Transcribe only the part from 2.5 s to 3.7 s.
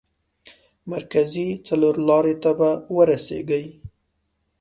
به ورسېږئ.